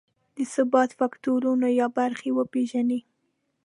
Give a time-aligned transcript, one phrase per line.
[0.35, 2.99] د ثبات فکټورونه یا برخې وپېژني.